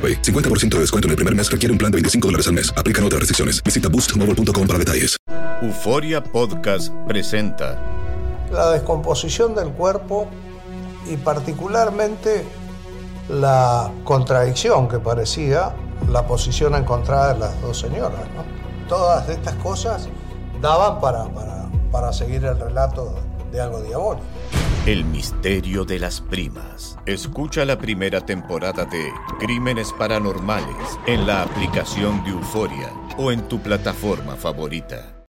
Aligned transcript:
AroPay. 0.00 0.22
50% 0.22 0.70
de 0.70 0.80
descuento 0.80 1.08
en 1.08 1.10
el 1.10 1.16
primer 1.16 1.34
mes 1.34 1.50
requiere 1.50 1.72
un 1.72 1.78
plan 1.78 1.92
de 1.92 1.96
25 1.96 2.28
dólares 2.28 2.46
al 2.46 2.54
mes. 2.54 2.72
Aplican 2.76 3.04
otras 3.04 3.20
restricciones. 3.20 3.62
Visita 3.62 3.88
boostmobile.com 3.88 4.66
para 4.66 4.78
detalles. 4.78 5.16
Euforia 5.62 6.22
Podcast 6.22 6.90
presenta 7.06 7.78
la 8.50 8.70
descomposición 8.70 9.54
del 9.54 9.68
cuerpo 9.68 10.26
y 11.06 11.16
particularmente 11.16 12.44
la 13.28 13.90
contradicción 14.04 14.88
que 14.88 14.98
parecía 14.98 15.74
la 16.08 16.26
posición 16.26 16.74
encontrada 16.74 17.34
de 17.34 17.40
las 17.40 17.60
dos 17.60 17.78
señoras. 17.78 18.20
¿no? 18.34 18.88
Todas 18.88 19.28
estas 19.28 19.54
cosas 19.56 20.08
daban 20.60 21.00
para, 21.00 21.24
para, 21.26 21.66
para 21.92 22.12
seguir 22.12 22.44
el 22.44 22.58
relato 22.58 23.14
de 23.52 23.60
algo 23.60 23.82
diabólico. 23.82 24.24
El 24.86 25.04
misterio 25.04 25.84
de 25.84 25.98
las 25.98 26.22
primas. 26.22 26.98
Escucha 27.04 27.66
la 27.66 27.76
primera 27.76 28.24
temporada 28.24 28.86
de 28.86 29.12
Crímenes 29.38 29.92
Paranormales 29.92 30.98
en 31.06 31.26
la 31.26 31.42
aplicación 31.42 32.24
de 32.24 32.30
Euforia 32.30 32.90
o 33.18 33.30
en 33.30 33.46
tu 33.46 33.60
plataforma 33.60 34.36
favorita. 34.36 35.26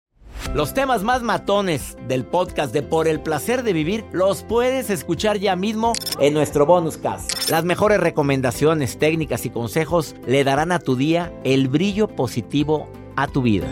Los 0.54 0.74
temas 0.74 1.02
más 1.02 1.22
matones 1.22 1.96
del 2.06 2.26
podcast 2.26 2.74
de 2.74 2.82
Por 2.82 3.08
el 3.08 3.22
placer 3.22 3.62
de 3.62 3.72
vivir 3.72 4.04
los 4.12 4.42
puedes 4.42 4.90
escuchar 4.90 5.38
ya 5.38 5.56
mismo 5.56 5.94
en 6.20 6.34
nuestro 6.34 6.66
bonus 6.66 6.98
cast. 6.98 7.48
Las 7.48 7.64
mejores 7.64 8.00
recomendaciones, 8.00 8.98
técnicas 8.98 9.46
y 9.46 9.50
consejos 9.50 10.14
le 10.26 10.44
darán 10.44 10.72
a 10.72 10.78
tu 10.78 10.94
día 10.94 11.32
el 11.44 11.68
brillo 11.68 12.06
positivo 12.06 12.86
a 13.16 13.26
tu 13.26 13.40
vida. 13.40 13.66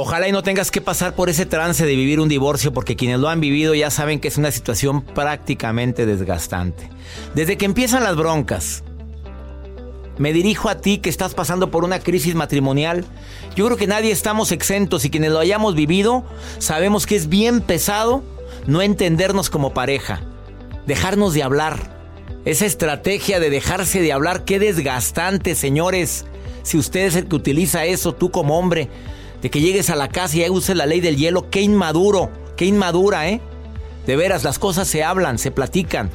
Ojalá 0.00 0.28
y 0.28 0.32
no 0.32 0.44
tengas 0.44 0.70
que 0.70 0.80
pasar 0.80 1.16
por 1.16 1.28
ese 1.28 1.44
trance 1.44 1.84
de 1.84 1.96
vivir 1.96 2.20
un 2.20 2.28
divorcio 2.28 2.72
porque 2.72 2.94
quienes 2.94 3.18
lo 3.18 3.28
han 3.28 3.40
vivido 3.40 3.74
ya 3.74 3.90
saben 3.90 4.20
que 4.20 4.28
es 4.28 4.38
una 4.38 4.52
situación 4.52 5.02
prácticamente 5.02 6.06
desgastante. 6.06 6.88
Desde 7.34 7.58
que 7.58 7.64
empiezan 7.64 8.04
las 8.04 8.14
broncas, 8.14 8.84
me 10.16 10.32
dirijo 10.32 10.68
a 10.68 10.76
ti 10.76 10.98
que 10.98 11.10
estás 11.10 11.34
pasando 11.34 11.72
por 11.72 11.82
una 11.82 11.98
crisis 11.98 12.36
matrimonial. 12.36 13.04
Yo 13.56 13.66
creo 13.66 13.76
que 13.76 13.88
nadie 13.88 14.12
estamos 14.12 14.52
exentos 14.52 15.04
y 15.04 15.10
quienes 15.10 15.32
lo 15.32 15.40
hayamos 15.40 15.74
vivido 15.74 16.24
sabemos 16.58 17.04
que 17.04 17.16
es 17.16 17.28
bien 17.28 17.60
pesado 17.60 18.22
no 18.68 18.82
entendernos 18.82 19.50
como 19.50 19.74
pareja, 19.74 20.20
dejarnos 20.86 21.34
de 21.34 21.42
hablar. 21.42 21.98
Esa 22.44 22.66
estrategia 22.66 23.40
de 23.40 23.50
dejarse 23.50 24.00
de 24.00 24.12
hablar, 24.12 24.44
qué 24.44 24.60
desgastante, 24.60 25.56
señores. 25.56 26.24
Si 26.62 26.78
usted 26.78 27.06
es 27.06 27.16
el 27.16 27.26
que 27.26 27.34
utiliza 27.34 27.84
eso, 27.84 28.14
tú 28.14 28.30
como 28.30 28.56
hombre, 28.60 28.90
de 29.42 29.50
que 29.50 29.60
llegues 29.60 29.90
a 29.90 29.96
la 29.96 30.08
casa 30.08 30.36
y 30.36 30.50
uses 30.50 30.76
la 30.76 30.86
ley 30.86 31.00
del 31.00 31.16
hielo, 31.16 31.50
qué 31.50 31.60
inmaduro, 31.60 32.30
qué 32.56 32.64
inmadura, 32.66 33.28
¿eh? 33.28 33.40
De 34.06 34.16
veras, 34.16 34.42
las 34.42 34.58
cosas 34.58 34.88
se 34.88 35.04
hablan, 35.04 35.38
se 35.38 35.50
platican. 35.50 36.10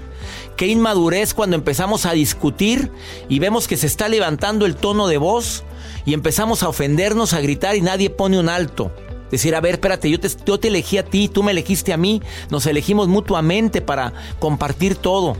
Qué 0.58 0.68
inmadurez 0.68 1.34
cuando 1.34 1.56
empezamos 1.56 2.06
a 2.06 2.14
discutir 2.14 2.92
y 3.30 3.40
vemos 3.40 3.68
que 3.68 3.78
se 3.78 3.88
está 3.88 4.08
levantando 4.08 4.66
el 4.66 4.76
tono 4.76 5.08
de 5.08 5.18
voz 5.18 5.64
y 6.06 6.14
empezamos 6.14 6.64
a 6.64 6.70
ofendernos, 6.70 7.34
a 7.34 7.42
gritar 7.42 7.76
y 7.76 7.82
nadie 7.82 8.10
pone 8.10 8.40
un 8.40 8.50
alto. 8.50 8.92
Decir, 9.32 9.56
a 9.56 9.62
ver, 9.62 9.76
espérate, 9.76 10.16
te, 10.18 10.30
yo 10.46 10.60
te 10.60 10.68
elegí 10.68 10.98
a 10.98 11.06
ti, 11.06 11.28
tú 11.28 11.42
me 11.42 11.52
elegiste 11.52 11.92
a 11.92 11.98
mí, 11.98 12.22
nos 12.50 12.68
elegimos 12.68 13.08
mutuamente 13.08 13.82
para 13.82 14.14
compartir 14.40 14.96
todo. 14.96 15.36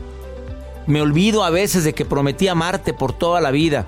Me 0.86 1.00
olvido 1.00 1.44
a 1.44 1.50
veces 1.50 1.84
de 1.84 1.92
que 1.92 2.04
prometí 2.04 2.48
amarte 2.48 2.92
por 2.92 3.12
toda 3.12 3.40
la 3.40 3.50
vida. 3.50 3.86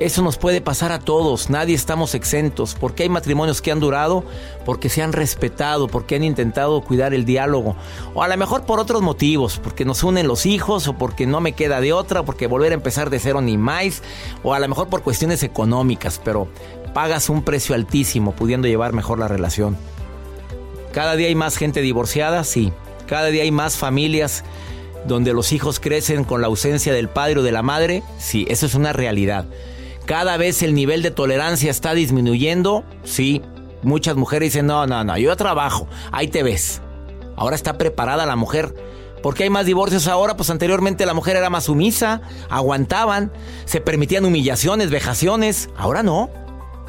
Eso 0.00 0.22
nos 0.22 0.38
puede 0.38 0.60
pasar 0.60 0.90
a 0.90 0.98
todos, 0.98 1.50
nadie 1.50 1.76
estamos 1.76 2.16
exentos, 2.16 2.76
porque 2.78 3.04
hay 3.04 3.08
matrimonios 3.08 3.62
que 3.62 3.70
han 3.70 3.78
durado, 3.78 4.24
porque 4.64 4.88
se 4.88 5.02
han 5.02 5.12
respetado, 5.12 5.86
porque 5.86 6.16
han 6.16 6.24
intentado 6.24 6.80
cuidar 6.82 7.14
el 7.14 7.24
diálogo, 7.24 7.76
o 8.12 8.24
a 8.24 8.28
lo 8.28 8.36
mejor 8.36 8.64
por 8.66 8.80
otros 8.80 9.02
motivos, 9.02 9.60
porque 9.62 9.84
nos 9.84 10.02
unen 10.02 10.26
los 10.26 10.46
hijos, 10.46 10.88
o 10.88 10.98
porque 10.98 11.28
no 11.28 11.40
me 11.40 11.52
queda 11.52 11.80
de 11.80 11.92
otra, 11.92 12.24
porque 12.24 12.48
volver 12.48 12.72
a 12.72 12.74
empezar 12.74 13.08
de 13.08 13.20
cero 13.20 13.40
ni 13.40 13.56
más, 13.56 14.02
o 14.42 14.52
a 14.52 14.58
lo 14.58 14.68
mejor 14.68 14.88
por 14.88 15.02
cuestiones 15.02 15.44
económicas, 15.44 16.20
pero 16.24 16.48
pagas 16.92 17.28
un 17.28 17.44
precio 17.44 17.76
altísimo 17.76 18.32
pudiendo 18.32 18.66
llevar 18.66 18.94
mejor 18.94 19.20
la 19.20 19.28
relación. 19.28 19.76
Cada 20.92 21.14
día 21.14 21.28
hay 21.28 21.36
más 21.36 21.56
gente 21.56 21.82
divorciada, 21.82 22.42
sí, 22.42 22.72
cada 23.06 23.26
día 23.26 23.44
hay 23.44 23.52
más 23.52 23.76
familias 23.76 24.42
donde 25.06 25.32
los 25.34 25.52
hijos 25.52 25.78
crecen 25.78 26.24
con 26.24 26.40
la 26.40 26.48
ausencia 26.48 26.92
del 26.92 27.08
padre 27.08 27.40
o 27.40 27.42
de 27.44 27.52
la 27.52 27.62
madre, 27.62 28.02
sí, 28.18 28.44
eso 28.48 28.66
es 28.66 28.74
una 28.74 28.92
realidad. 28.92 29.46
Cada 30.06 30.36
vez 30.36 30.62
el 30.62 30.74
nivel 30.74 31.02
de 31.02 31.10
tolerancia 31.10 31.70
está 31.70 31.94
disminuyendo. 31.94 32.84
Sí, 33.04 33.40
muchas 33.82 34.16
mujeres 34.16 34.52
dicen, 34.52 34.66
no, 34.66 34.86
no, 34.86 35.02
no, 35.02 35.16
yo 35.16 35.34
trabajo, 35.36 35.88
ahí 36.12 36.28
te 36.28 36.42
ves. 36.42 36.82
Ahora 37.36 37.56
está 37.56 37.78
preparada 37.78 38.26
la 38.26 38.36
mujer. 38.36 38.74
¿Por 39.22 39.34
qué 39.34 39.44
hay 39.44 39.50
más 39.50 39.64
divorcios 39.64 40.06
ahora? 40.06 40.36
Pues 40.36 40.50
anteriormente 40.50 41.06
la 41.06 41.14
mujer 41.14 41.36
era 41.36 41.48
más 41.48 41.64
sumisa, 41.64 42.20
aguantaban, 42.50 43.32
se 43.64 43.80
permitían 43.80 44.26
humillaciones, 44.26 44.90
vejaciones. 44.90 45.70
Ahora 45.76 46.02
no. 46.02 46.28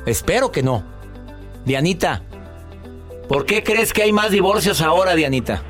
Espero 0.05 0.51
que 0.51 0.61
no. 0.61 0.83
Dianita, 1.63 2.21
¿por 3.29 3.45
qué 3.45 3.63
crees 3.63 3.93
que 3.93 4.03
hay 4.03 4.11
más 4.11 4.31
divorcios 4.31 4.81
ahora, 4.81 5.15
Dianita? 5.15 5.63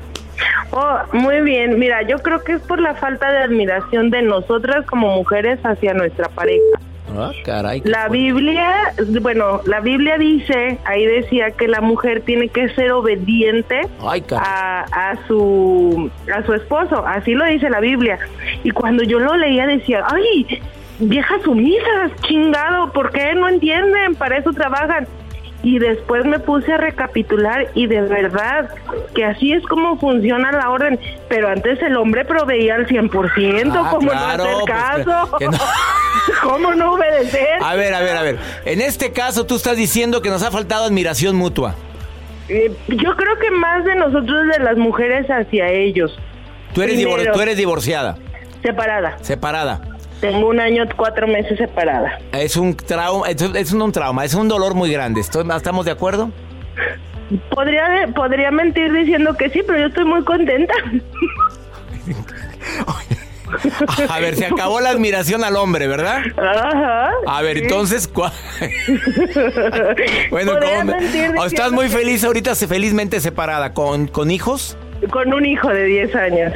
Oh, 0.72 0.98
muy 1.12 1.40
bien. 1.42 1.78
Mira, 1.78 2.02
yo 2.02 2.18
creo 2.18 2.42
que 2.42 2.54
es 2.54 2.62
por 2.62 2.80
la 2.80 2.94
falta 2.96 3.30
de 3.30 3.38
admiración 3.38 4.10
de 4.10 4.22
nosotras 4.22 4.84
como 4.86 5.14
mujeres 5.14 5.60
hacia 5.62 5.94
nuestra 5.94 6.28
pareja. 6.28 6.80
Ah, 7.18 7.32
caray. 7.44 7.82
La 7.84 8.08
Biblia, 8.08 8.92
bueno, 9.20 9.60
la 9.66 9.80
Biblia 9.80 10.18
dice, 10.18 10.78
ahí 10.84 11.04
decía 11.06 11.50
que 11.52 11.68
la 11.68 11.80
mujer 11.80 12.20
tiene 12.22 12.48
que 12.48 12.68
ser 12.70 12.92
obediente 12.92 13.80
a, 14.36 14.84
a, 14.92 15.26
su 15.26 16.10
a 16.34 16.42
su 16.44 16.52
esposo, 16.54 17.04
así 17.06 17.32
lo 17.34 17.44
dice 17.46 17.70
la 17.70 17.80
Biblia. 17.80 18.18
Y 18.64 18.70
cuando 18.70 19.02
yo 19.02 19.18
lo 19.18 19.36
leía 19.36 19.66
decía, 19.66 20.04
ay, 20.08 20.60
viejas 20.98 21.42
sumisas, 21.42 22.12
chingado, 22.22 22.92
¿por 22.92 23.10
qué 23.12 23.34
no 23.34 23.48
entienden? 23.48 24.14
Para 24.14 24.38
eso 24.38 24.52
trabajan 24.52 25.06
y 25.62 25.78
después 25.80 26.24
me 26.24 26.38
puse 26.38 26.72
a 26.72 26.76
recapitular 26.76 27.68
y 27.74 27.86
de 27.86 28.02
verdad 28.02 28.70
que 29.14 29.24
así 29.24 29.52
es 29.52 29.64
como 29.64 29.98
funciona 29.98 30.52
la 30.52 30.70
orden, 30.70 31.00
pero 31.28 31.48
antes 31.48 31.82
el 31.82 31.96
hombre 31.96 32.24
proveía 32.24 32.76
al 32.76 32.86
100%, 32.86 33.72
Ah, 33.74 33.90
como 33.90 34.10
claro, 34.10 34.44
no 34.44 34.50
pues, 34.60 34.70
hacer 34.76 35.04
caso? 35.04 35.36
que 35.38 35.46
no. 35.46 35.52
¿Cómo 36.42 36.74
no 36.74 36.94
obedecer? 36.94 37.46
A 37.62 37.74
ver, 37.74 37.94
a 37.94 38.00
ver, 38.00 38.16
a 38.16 38.22
ver. 38.22 38.38
En 38.64 38.80
este 38.80 39.12
caso 39.12 39.46
tú 39.46 39.56
estás 39.56 39.76
diciendo 39.76 40.22
que 40.22 40.28
nos 40.30 40.42
ha 40.42 40.50
faltado 40.50 40.84
admiración 40.84 41.36
mutua. 41.36 41.74
Eh, 42.48 42.70
yo 42.88 43.16
creo 43.16 43.38
que 43.38 43.50
más 43.50 43.84
de 43.84 43.96
nosotros 43.96 44.46
de 44.56 44.62
las 44.62 44.76
mujeres 44.76 45.26
hacia 45.28 45.68
ellos. 45.68 46.16
Tú 46.74 46.82
eres, 46.82 46.98
divor- 46.98 47.14
Primero, 47.14 47.32
tú 47.32 47.40
eres 47.40 47.56
divorciada, 47.56 48.16
separada. 48.62 49.16
separada. 49.22 49.80
Tengo 50.20 50.48
un 50.48 50.60
año, 50.60 50.84
cuatro 50.96 51.26
meses 51.26 51.58
separada. 51.58 52.18
Es 52.32 52.56
un 52.56 52.74
trauma, 52.76 53.28
es, 53.28 53.40
es 53.42 53.72
un 53.72 53.92
trauma, 53.92 54.24
es 54.24 54.34
un 54.34 54.48
dolor 54.48 54.74
muy 54.74 54.90
grande. 54.92 55.20
¿Estamos 55.20 55.84
de 55.84 55.90
acuerdo? 55.90 56.30
Podría, 57.50 58.08
podría 58.14 58.50
mentir 58.50 58.92
diciendo 58.92 59.34
que 59.36 59.50
sí, 59.50 59.60
pero 59.66 59.78
yo 59.80 59.86
estoy 59.86 60.04
muy 60.04 60.22
contenta. 60.24 60.72
A 64.08 64.20
ver, 64.20 64.36
se 64.36 64.46
acabó 64.46 64.80
la 64.80 64.90
admiración 64.90 65.44
al 65.44 65.56
hombre, 65.56 65.86
¿verdad? 65.86 66.22
Ajá. 66.36 67.10
A 67.26 67.42
ver, 67.42 67.58
sí. 67.58 67.62
entonces, 67.64 68.08
¿cuál? 68.08 68.32
bueno, 70.30 70.52
¿cómo? 70.60 70.84
mentir 70.84 71.30
¿O 71.38 71.44
estás 71.44 71.72
muy 71.72 71.88
feliz 71.88 72.24
ahorita, 72.24 72.54
felizmente 72.54 73.20
separada, 73.20 73.72
con, 73.72 74.08
con 74.08 74.30
hijos? 74.30 74.76
Con 75.10 75.32
un 75.32 75.44
hijo 75.44 75.68
de 75.68 75.84
10 75.84 76.14
años. 76.16 76.52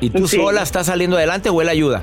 ¿Y 0.00 0.10
tú 0.10 0.26
Sí. 0.28 0.36
sola 0.36 0.62
estás 0.62 0.86
saliendo 0.86 1.16
adelante 1.16 1.48
o 1.48 1.62
él 1.62 1.68
ayuda? 1.68 2.02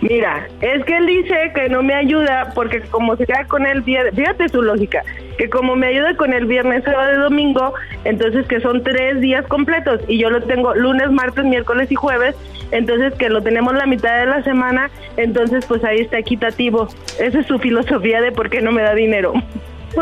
Mira, 0.00 0.46
es 0.60 0.84
que 0.84 0.96
él 0.96 1.06
dice 1.06 1.52
que 1.54 1.68
no 1.68 1.82
me 1.82 1.92
ayuda 1.94 2.52
porque 2.54 2.80
como 2.82 3.16
se 3.16 3.26
queda 3.26 3.44
con 3.46 3.66
él, 3.66 3.82
fíjate 3.84 4.48
su 4.48 4.62
lógica, 4.62 5.02
que 5.36 5.50
como 5.50 5.74
me 5.74 5.88
ayuda 5.88 6.16
con 6.16 6.32
el 6.32 6.46
viernes, 6.46 6.84
sábado 6.84 7.12
y 7.14 7.16
domingo, 7.20 7.74
entonces 8.04 8.46
que 8.46 8.60
son 8.60 8.82
tres 8.84 9.20
días 9.20 9.44
completos 9.48 10.00
y 10.06 10.18
yo 10.18 10.30
lo 10.30 10.40
tengo 10.42 10.74
lunes, 10.74 11.10
martes, 11.10 11.44
miércoles 11.44 11.90
y 11.90 11.96
jueves, 11.96 12.36
entonces 12.70 13.14
que 13.14 13.28
lo 13.28 13.42
tenemos 13.42 13.74
la 13.74 13.86
mitad 13.86 14.18
de 14.18 14.26
la 14.26 14.42
semana, 14.42 14.90
entonces 15.16 15.64
pues 15.66 15.84
ahí 15.84 16.00
está 16.00 16.18
equitativo. 16.18 16.88
Esa 17.18 17.40
es 17.40 17.46
su 17.46 17.58
filosofía 17.58 18.20
de 18.20 18.32
por 18.32 18.50
qué 18.50 18.60
no 18.60 18.72
me 18.72 18.82
da 18.82 18.94
dinero. 18.94 19.32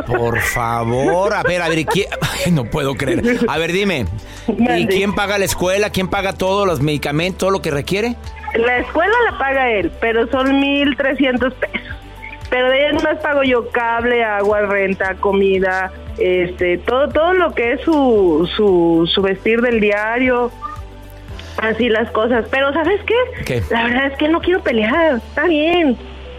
Por 0.07 0.41
favor, 0.55 1.35
a 1.35 1.43
ver, 1.43 1.63
a 1.63 1.69
ver, 1.69 1.85
¿quién? 1.87 2.09
no 2.53 2.65
puedo 2.65 2.95
creer. 2.95 3.39
A 3.49 3.59
ver, 3.59 3.73
dime, 3.73 4.07
¿y 4.49 4.87
quién 4.87 5.15
paga 5.15 5.39
la 5.39 5.45
escuela? 5.45 5.91
¿Quién 5.91 6.09
paga 6.09 6.33
todos 6.33 6.67
los 6.67 6.81
medicamentos, 6.81 7.39
todo 7.39 7.51
lo 7.51 7.63
que 7.63 7.71
requiere? 7.71 8.17
La 8.55 8.79
escuela 8.79 9.13
la 9.31 9.39
paga 9.39 9.71
él, 9.71 9.93
pero 10.01 10.27
son 10.29 10.61
1.300 10.61 11.53
pesos. 11.53 11.97
Pero 12.49 12.71
de 12.71 12.87
ahí 12.87 12.93
más 12.95 13.19
pago 13.19 13.43
yo 13.43 13.69
cable, 13.71 14.25
agua, 14.25 14.61
renta, 14.63 15.15
comida, 15.17 15.93
este, 16.17 16.79
todo, 16.79 17.09
todo 17.09 17.35
lo 17.35 17.55
que 17.55 17.73
es 17.73 17.81
su, 17.81 18.49
su, 18.57 19.11
su 19.13 19.21
vestir 19.21 19.61
del 19.61 19.81
diario, 19.81 20.53
así 21.59 21.89
las 21.89 22.11
cosas. 22.11 22.47
Pero 22.51 22.73
¿sabes 22.73 23.01
qué? 23.07 23.45
¿Qué? 23.45 23.63
La 23.71 23.85
verdad 23.85 24.07
es 24.07 24.19
que 24.19 24.29
no 24.29 24.41
quiero 24.41 24.63
pelear. 24.63 25.17
Está 25.17 25.45
bien, 25.45 25.97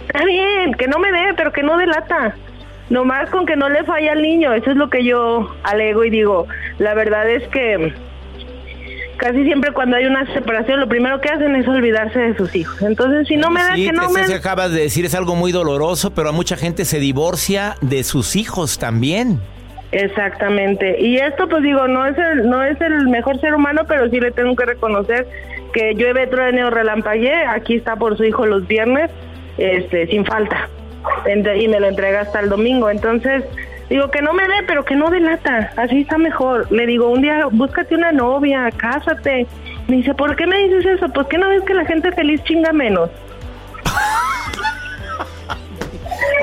está 0.07 0.25
bien, 0.25 0.73
que 0.73 0.87
no 0.87 0.99
me 0.99 1.11
dé, 1.11 1.33
pero 1.35 1.51
que 1.51 1.63
no 1.63 1.77
delata. 1.77 2.35
Nomás 2.89 3.29
con 3.29 3.45
que 3.45 3.55
no 3.55 3.67
le 3.67 3.83
falla 3.83 4.13
al 4.13 4.21
niño, 4.21 4.53
eso 4.53 4.71
es 4.71 4.77
lo 4.77 4.89
que 4.89 5.03
yo 5.03 5.53
alego 5.63 6.05
y 6.05 6.09
digo. 6.09 6.47
La 6.79 6.93
verdad 6.93 7.29
es 7.29 7.45
que 7.49 7.93
casi 9.17 9.43
siempre 9.43 9.73
cuando 9.73 9.97
hay 9.97 10.05
una 10.05 10.31
separación 10.33 10.79
lo 10.79 10.87
primero 10.87 11.19
que 11.19 11.29
hacen 11.29 11.55
es 11.55 11.67
olvidarse 11.67 12.19
de 12.19 12.37
sus 12.37 12.55
hijos. 12.55 12.81
Entonces, 12.81 13.27
si 13.27 13.35
no 13.35 13.49
me 13.49 13.61
da 13.61 13.75
que 13.75 13.91
no 13.91 14.09
me... 14.09 14.21
acabas 14.21 14.71
de 14.71 14.81
decir 14.81 15.05
es 15.05 15.15
algo 15.15 15.35
muy 15.35 15.51
doloroso, 15.51 16.11
pero 16.11 16.29
a 16.29 16.31
mucha 16.31 16.55
gente 16.55 16.85
se 16.85 16.99
divorcia 16.99 17.75
de 17.81 18.03
sus 18.03 18.35
hijos 18.35 18.77
también. 18.77 19.41
Exactamente. 19.91 20.99
Y 20.99 21.17
esto 21.17 21.47
pues 21.47 21.63
digo, 21.63 21.87
no 21.87 22.05
es 22.05 22.17
el 22.17 22.49
no 22.49 22.63
es 22.63 22.79
el 22.81 23.07
mejor 23.07 23.39
ser 23.39 23.53
humano, 23.53 23.83
pero 23.87 24.09
sí 24.09 24.19
le 24.19 24.31
tengo 24.31 24.55
que 24.55 24.65
reconocer 24.65 25.27
que 25.73 25.93
llueve, 25.95 26.27
truene 26.27 26.63
o 26.65 26.69
relampaguee, 26.69 27.45
aquí 27.45 27.75
está 27.75 27.95
por 27.95 28.17
su 28.17 28.23
hijo 28.23 28.45
los 28.45 28.67
viernes, 28.67 29.11
este 29.57 30.07
sin 30.07 30.25
falta 30.25 30.69
y 31.55 31.67
me 31.67 31.79
lo 31.79 31.87
entrega 31.87 32.21
hasta 32.21 32.39
el 32.39 32.49
domingo. 32.49 32.89
Entonces, 32.89 33.43
digo 33.89 34.09
que 34.11 34.21
no 34.21 34.33
me 34.33 34.43
dé, 34.43 34.63
pero 34.65 34.83
que 34.85 34.95
no 34.95 35.09
delata, 35.09 35.71
así 35.77 36.01
está 36.01 36.17
mejor. 36.17 36.71
Le 36.71 36.85
digo, 36.85 37.09
un 37.09 37.21
día 37.21 37.47
búscate 37.51 37.95
una 37.95 38.11
novia, 38.11 38.69
cásate. 38.75 39.47
Me 39.87 39.97
dice, 39.97 40.13
¿por 40.13 40.35
qué 40.35 40.45
me 40.47 40.57
dices 40.63 40.85
eso? 40.85 41.07
Pues 41.09 41.27
que 41.27 41.37
no 41.37 41.49
ves 41.49 41.63
que 41.63 41.73
la 41.73 41.85
gente 41.85 42.11
feliz 42.11 42.43
chinga 42.43 42.73
menos. 42.73 43.09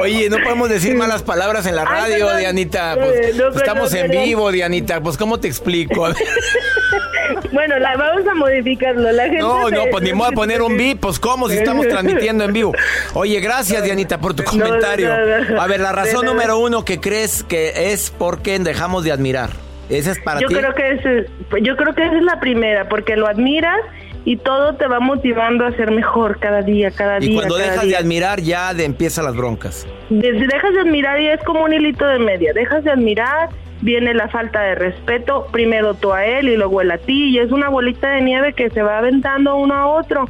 Oye, 0.05 0.29
no 0.29 0.37
podemos 0.39 0.69
decir 0.69 0.95
malas 0.95 1.23
palabras 1.23 1.65
en 1.67 1.77
la 1.77 1.87
radio, 1.87 2.37
Dianita. 2.37 2.95
Pues, 2.95 3.57
estamos 3.57 3.95
en 3.95 4.11
vivo, 4.11 4.53
Dianita. 4.53 5.01
Pues, 5.01 5.17
¿cómo 5.17 5.41
te 5.41 5.49
explico? 5.49 6.09
bueno, 7.53 7.79
la, 7.79 7.97
vamos 7.97 8.27
a 8.27 8.35
modificarlo. 8.35 9.11
La 9.13 9.25
gente 9.25 9.39
no, 9.39 9.71
no, 9.71 9.85
pues 9.91 10.05
ni 10.05 10.13
modo 10.13 10.29
a 10.29 10.33
poner 10.33 10.61
un 10.61 10.77
beat. 10.77 10.99
Pues, 10.99 11.19
¿cómo? 11.19 11.49
Si 11.49 11.57
estamos 11.57 11.89
transmitiendo 11.89 12.45
en 12.45 12.53
vivo. 12.53 12.73
Oye, 13.15 13.41
gracias, 13.41 13.83
Dianita, 13.83 14.19
por 14.19 14.35
tu 14.35 14.45
comentario. 14.45 15.11
a 15.11 15.67
ver, 15.67 15.81
la 15.81 15.93
razón 15.93 16.27
número 16.27 16.59
uno 16.59 16.85
que 16.85 17.01
crees 17.01 17.43
que 17.43 17.93
es 17.93 18.11
porque 18.11 18.59
dejamos 18.59 19.05
de 19.05 19.13
admirar. 19.13 19.51
¿Esa 19.89 20.13
es 20.13 20.19
para 20.19 20.41
yo 20.41 20.49
ti? 20.49 20.55
Creo 20.55 20.75
que 20.75 20.93
es, 20.93 21.27
yo 21.63 21.77
creo 21.77 21.95
que 21.95 22.05
esa 22.05 22.17
es 22.17 22.23
la 22.23 22.41
primera, 22.41 22.89
porque 22.89 23.17
lo 23.17 23.27
admiras 23.27 23.79
y 24.25 24.37
todo 24.39 24.75
te 24.75 24.87
va 24.87 25.01
motivando 25.01 25.67
a 25.67 25.73
ser 25.73 25.91
mejor 25.91 26.39
cada 26.39 26.63
día, 26.63 26.91
cada 26.91 27.19
día. 27.19 27.31
Y 27.31 27.35
cuando 27.35 27.57
dejas 27.57 27.87
de 27.87 27.97
admirar 27.97 28.41
ya 28.41 28.73
de, 28.73 28.85
empiezan 28.85 29.25
las 29.25 29.37
broncas. 29.37 29.87
dejas 30.09 30.73
de 30.73 30.81
admirar 30.81 31.21
y 31.21 31.29
es 31.29 31.43
como 31.45 31.65
un 31.65 31.73
hilito 31.73 32.07
de 32.07 32.19
media. 32.19 32.53
Dejas 32.55 32.85
de 32.85 32.91
admirar, 32.91 33.51
viene 33.83 34.15
la 34.15 34.29
falta 34.29 34.63
de 34.63 34.77
respeto, 34.77 35.47
primero 35.53 35.95
tú 35.95 36.13
a 36.13 36.25
él 36.25 36.49
y 36.49 36.57
luego 36.57 36.81
él 36.81 36.91
a 36.91 36.99
ti 36.99 37.31
y 37.31 37.39
es 37.39 37.53
una 37.53 37.69
bolita 37.69 38.11
de 38.11 38.23
nieve 38.23 38.55
que 38.55 38.71
se 38.71 38.83
va 38.83 38.99
aventando 38.99 39.57
uno 39.57 39.75
a 39.75 39.87
otro. 39.87 40.27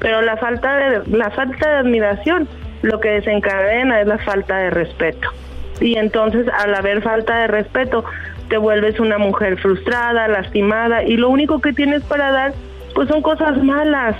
Pero 0.00 0.22
la 0.22 0.36
falta 0.36 0.76
de 0.76 1.16
la 1.16 1.30
falta 1.30 1.70
de 1.70 1.76
admiración 1.76 2.48
lo 2.82 3.00
que 3.00 3.08
desencadena 3.10 4.00
es 4.00 4.08
la 4.08 4.18
falta 4.18 4.58
de 4.58 4.70
respeto. 4.70 5.28
Y 5.80 5.96
entonces 5.96 6.46
al 6.48 6.74
haber 6.74 7.02
falta 7.02 7.38
de 7.38 7.46
respeto 7.46 8.04
te 8.48 8.58
vuelves 8.58 8.98
una 9.00 9.18
mujer 9.18 9.58
frustrada, 9.58 10.28
lastimada 10.28 11.04
y 11.04 11.16
lo 11.16 11.28
único 11.28 11.60
que 11.60 11.72
tienes 11.72 12.02
para 12.04 12.30
dar 12.30 12.52
pues 12.96 13.08
son 13.08 13.22
cosas 13.22 13.62
malas. 13.62 14.16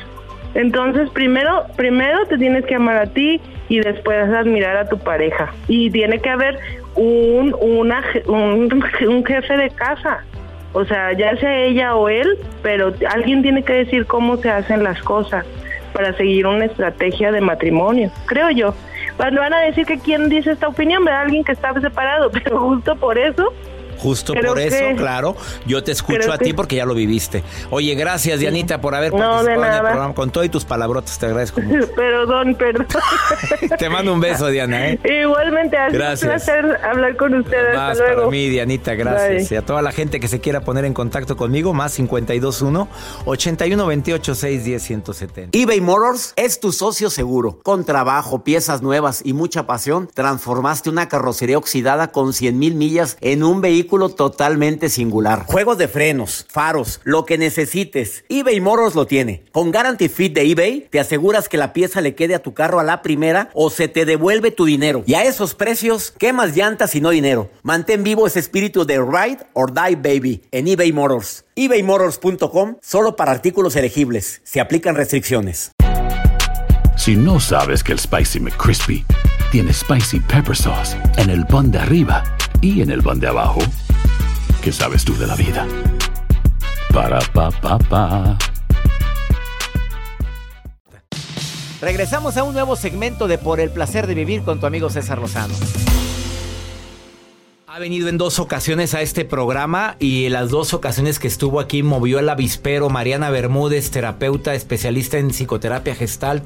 Entonces, 0.55 1.09
primero, 1.11 1.65
primero 1.77 2.25
te 2.27 2.39
tienes 2.39 2.65
que 2.67 2.77
amar 2.77 2.99
a 2.99 3.07
ti 3.07 3.41
y 3.69 3.81
después 3.81 4.29
admirar 4.29 4.77
a 4.77 4.89
tu 4.89 4.99
pareja. 4.99 5.53
Y 5.67 5.91
tiene 5.91 6.21
que 6.21 6.29
haber 6.29 6.59
un, 6.95 7.57
una, 7.59 8.05
un, 8.29 9.25
jefe 9.25 9.57
de 9.57 9.71
casa. 9.71 10.25
O 10.75 10.85
sea, 10.85 11.15
ya 11.15 11.35
sea 11.39 11.59
ella 11.59 11.97
o 11.97 12.09
él, 12.11 12.39
pero 12.63 12.93
alguien 13.09 13.43
tiene 13.43 13.63
que 13.63 13.73
decir 13.73 14.07
cómo 14.07 14.37
se 14.37 14.51
hacen 14.51 14.85
las 14.85 15.01
cosas 15.03 15.47
para 15.95 16.13
seguir 16.13 16.47
una 16.47 16.67
estrategia 16.67 17.33
de 17.33 17.41
matrimonio, 17.41 18.11
creo 18.27 18.51
yo. 18.51 18.75
Cuando 19.17 19.41
van 19.41 19.55
a 19.55 19.61
decir 19.61 19.87
que 19.87 19.99
quién 19.99 20.29
dice 20.29 20.51
esta 20.51 20.69
opinión, 20.69 21.03
¿verdad? 21.03 21.23
Alguien 21.23 21.45
que 21.45 21.53
está 21.53 21.73
separado, 21.81 22.31
pero 22.45 22.61
justo 22.61 22.95
por 22.97 23.17
eso 23.17 23.55
Justo 23.99 24.35
por 24.35 24.59
eso, 24.59 24.85
claro, 24.97 25.37
yo 25.67 25.83
te 25.83 25.93
escucho 25.93 26.33
a 26.33 26.39
ti 26.39 26.53
porque 26.53 26.77
ya 26.77 26.87
lo 26.87 26.95
viviste. 26.95 27.43
Oye, 27.71 27.95
gracias 27.95 28.41
Dianita 28.41 28.81
por 28.81 28.95
haber 28.95 29.13
participado 29.13 29.49
en 29.49 29.75
el 29.75 29.81
programa 29.81 30.15
con 30.15 30.31
todo 30.31 30.45
y 30.45 30.49
tus 30.49 30.65
palabrotas, 30.65 31.19
te 31.19 31.27
agradezco 31.27 31.61
mucho. 31.61 31.91
Perdón, 31.97 32.55
perdón. 32.55 32.87
te 33.79 33.89
mando 33.89 34.13
un 34.13 34.21
beso, 34.21 34.49
Diana. 34.49 34.91
¿eh? 34.91 35.01
Igualmente, 35.23 35.77
ha 35.77 35.89
gracias. 35.89 36.23
un 36.23 36.29
placer 36.29 36.85
hablar 36.85 37.17
con 37.17 37.35
ustedes. 37.35 37.77
Más 37.77 37.99
para 37.99 38.27
mí, 38.27 38.49
Dianita, 38.49 38.95
gracias. 38.95 39.51
Y 39.53 39.57
a 39.57 39.63
toda 39.63 39.83
la 39.83 39.93
gente 39.93 40.21
que 40.21 40.29
se 40.29 40.41
quiera 40.41 40.61
poner 40.61 40.85
en 40.85 40.95
contacto 40.95 41.37
conmigo, 41.37 41.73
más 41.73 41.97
521 41.97 42.89
8128 43.25 44.35
610 44.35 44.83
170. 44.83 45.59
eBay 45.59 45.81
Motors 45.81 46.33
es 46.37 46.61
tu 46.61 46.73
socio 46.73 47.11
seguro. 47.11 47.59
Con 47.63 47.85
trabajo, 47.85 48.45
piezas 48.45 48.83
nuevas 48.83 49.23
y 49.25 49.33
mucha 49.33 49.67
pasión, 49.67 50.09
transformaste 50.13 50.91
una 50.91 51.09
carrocería 51.09 51.59
oxidada 51.59 52.13
con 52.13 52.33
100 52.33 52.59
mil 52.59 52.75
millas 52.75 53.17
en 53.21 53.43
un 53.43 53.61
vehículo 53.61 53.86
totalmente 53.87 54.89
singular. 54.89 55.45
Juegos 55.47 55.79
de 55.79 55.89
frenos, 55.89 56.47
faros, 56.49 57.01
lo 57.05 57.25
que 57.25 57.39
necesites. 57.39 58.25
eBay 58.29 58.61
Motors 58.61 58.95
lo 58.95 59.07
tiene. 59.07 59.45
Con 59.53 59.73
Guarantee 59.73 60.09
Fit 60.09 60.35
de 60.35 60.51
eBay, 60.51 60.89
te 60.91 61.01
aseguras 61.01 61.49
que 61.49 61.57
la 61.57 61.73
pieza 61.73 62.01
le 62.01 62.15
quede 62.15 62.35
a 62.35 62.43
tu 62.43 62.55
carro 62.55 62.81
a 62.81 62.85
la 62.85 63.03
primera 63.03 63.51
o 63.55 63.71
se 63.71 63.89
te 63.89 64.05
devuelve 64.05 64.51
tu 64.51 64.65
dinero. 64.65 65.03
Y 65.07 65.15
a 65.15 65.25
esos 65.25 65.55
precios, 65.55 66.13
¿qué 66.19 66.33
más 66.33 66.57
llantas 66.57 66.95
y 66.95 67.01
no 67.01 67.11
dinero? 67.11 67.51
Mantén 67.63 68.03
vivo 68.03 68.27
ese 68.27 68.41
espíritu 68.41 68.85
de 68.85 68.99
Ride 68.99 69.47
or 69.55 69.73
Die 69.73 69.97
Baby 69.97 70.43
en 70.53 70.69
eBay 70.69 70.93
Motors. 70.93 71.45
ebaymotors.com 71.55 72.77
solo 72.83 73.17
para 73.17 73.33
artículos 73.33 73.77
elegibles. 73.77 74.41
Se 74.45 74.61
aplican 74.61 74.95
restricciones. 74.95 75.73
Si 76.97 77.15
no 77.15 77.41
sabes 77.41 77.85
que 77.85 77.93
el 77.93 77.99
Spicy 77.99 78.41
McCrispy 78.41 79.05
tiene 79.53 79.73
Spicy 79.73 80.21
Pepper 80.21 80.57
Sauce 80.57 80.97
en 81.19 81.31
el 81.31 81.47
pan 81.47 81.71
de 81.71 81.79
arriba, 81.79 82.25
y 82.61 82.83
en 82.83 82.91
el 82.91 83.01
van 83.01 83.21
de 83.21 83.29
abajo, 83.29 83.61
¿qué 84.67 84.73
sabes 84.73 85.05
tú 85.05 85.17
de 85.17 85.29
la 85.29 85.37
vida? 85.37 85.65
Para 86.93 87.21
pa 87.33 87.53
pa 87.53 87.79
pa. 87.79 88.37
Regresamos 91.81 92.37
a 92.37 92.43
un 92.43 92.53
nuevo 92.53 92.75
segmento 92.75 93.29
de 93.29 93.39
Por 93.39 93.61
el 93.61 93.71
placer 93.71 94.09
de 94.09 94.15
vivir 94.15 94.43
con 94.43 94.59
tu 94.59 94.67
amigo 94.67 94.91
César 94.91 95.21
Lozano. 95.21 95.55
Ha 97.69 97.79
venido 97.79 98.09
en 98.09 98.19
dos 98.19 98.41
ocasiones 98.41 98.95
a 98.95 99.03
este 99.03 99.25
programa 99.25 99.95
y 100.01 100.27
en 100.27 100.33
las 100.33 100.51
dos 100.51 100.75
ocasiones 100.75 101.21
que 101.21 101.29
estuvo 101.29 101.61
aquí 101.61 101.85
movió 101.85 102.19
el 102.19 102.29
avispero 102.29 102.91
Mariana 102.91 103.31
Bermúdez, 103.31 103.93
terapeuta 103.93 104.53
especialista 104.57 105.19
en 105.19 105.29
psicoterapia 105.29 105.95
gestalt 105.95 106.45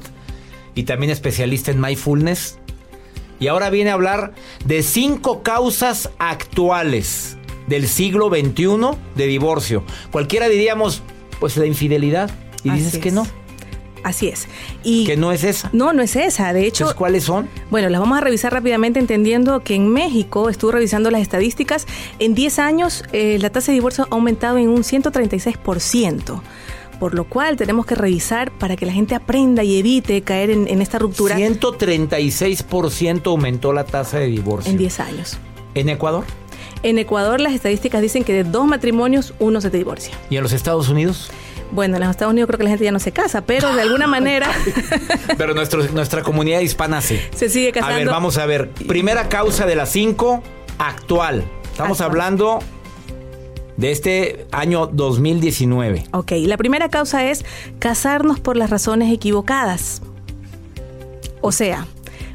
y 0.75 0.83
también 0.83 1.11
especialista 1.11 1.71
en 1.71 1.81
mindfulness. 1.81 2.59
Y 3.39 3.47
ahora 3.47 3.71
viene 3.71 3.89
a 3.89 3.93
hablar 3.93 4.33
de 4.63 4.83
cinco 4.83 5.41
causas 5.41 6.11
actuales 6.19 7.39
del 7.71 7.87
siglo 7.87 8.29
XXI 8.29 8.97
de 9.15 9.27
divorcio. 9.27 9.83
Cualquiera 10.11 10.47
diríamos, 10.47 11.01
pues 11.39 11.57
la 11.57 11.65
infidelidad. 11.65 12.29
Y 12.63 12.69
dices 12.69 12.99
que 12.99 13.11
no. 13.11 13.25
Así 14.03 14.27
es. 14.27 14.47
Y 14.83 15.05
que 15.05 15.15
no 15.15 15.31
es 15.31 15.43
esa. 15.43 15.69
No, 15.73 15.93
no 15.93 16.01
es 16.01 16.15
esa. 16.15 16.53
De 16.53 16.65
hecho, 16.65 16.95
¿cuáles 16.95 17.23
son? 17.23 17.47
Bueno, 17.69 17.87
las 17.89 18.01
vamos 18.01 18.17
a 18.17 18.21
revisar 18.21 18.51
rápidamente 18.51 18.99
entendiendo 18.99 19.63
que 19.63 19.75
en 19.75 19.87
México, 19.87 20.49
estuve 20.49 20.73
revisando 20.73 21.11
las 21.11 21.21
estadísticas, 21.21 21.87
en 22.19 22.33
10 22.35 22.59
años 22.59 23.03
eh, 23.13 23.37
la 23.39 23.49
tasa 23.51 23.71
de 23.71 23.75
divorcio 23.75 24.07
ha 24.09 24.15
aumentado 24.15 24.57
en 24.57 24.69
un 24.69 24.83
136% 24.83 26.41
por 26.99 27.15
lo 27.15 27.23
cual 27.23 27.57
tenemos 27.57 27.87
que 27.87 27.95
revisar 27.95 28.51
para 28.51 28.75
que 28.75 28.85
la 28.85 28.93
gente 28.93 29.15
aprenda 29.15 29.63
y 29.63 29.79
evite 29.79 30.21
caer 30.21 30.51
en, 30.51 30.81
esta 30.83 30.99
ruptura. 30.99 31.35
136% 31.35 33.25
aumentó 33.25 33.73
la 33.73 33.85
tasa 33.85 34.19
de 34.19 34.27
divorcio. 34.27 34.71
En 34.71 34.77
10 34.77 34.99
años. 34.99 35.39
¿En 35.73 35.89
Ecuador? 35.89 36.25
En 36.83 36.97
Ecuador 36.97 37.39
las 37.39 37.53
estadísticas 37.53 38.01
dicen 38.01 38.23
que 38.23 38.33
de 38.33 38.43
dos 38.43 38.65
matrimonios 38.65 39.33
uno 39.39 39.61
se 39.61 39.69
divorcia. 39.69 40.15
¿Y 40.29 40.37
en 40.37 40.43
los 40.43 40.53
Estados 40.53 40.89
Unidos? 40.89 41.31
Bueno, 41.71 41.95
en 41.95 42.01
los 42.01 42.09
Estados 42.09 42.31
Unidos 42.31 42.47
creo 42.47 42.57
que 42.57 42.63
la 42.65 42.69
gente 42.71 42.85
ya 42.85 42.91
no 42.91 42.99
se 42.99 43.11
casa, 43.11 43.41
pero 43.41 43.73
de 43.73 43.81
alguna 43.81 44.07
manera... 44.07 44.51
pero 45.37 45.53
nuestro, 45.53 45.83
nuestra 45.89 46.21
comunidad 46.21 46.59
hispana 46.59 47.01
sí. 47.01 47.19
Se 47.35 47.49
sigue 47.49 47.71
casando. 47.71 47.95
A 47.95 47.99
ver, 47.99 48.07
vamos 48.07 48.37
a 48.37 48.45
ver. 48.45 48.69
Primera 48.71 49.29
causa 49.29 49.65
de 49.65 49.75
las 49.75 49.91
cinco, 49.91 50.43
actual. 50.77 51.43
Estamos 51.71 52.01
hablando 52.01 52.59
de 53.77 53.91
este 53.91 54.45
año 54.51 54.87
2019. 54.87 56.05
Ok, 56.11 56.33
la 56.45 56.57
primera 56.57 56.89
causa 56.89 57.25
es 57.25 57.45
casarnos 57.79 58.39
por 58.39 58.57
las 58.57 58.69
razones 58.69 59.11
equivocadas. 59.13 60.01
O 61.41 61.51
sea, 61.51 61.87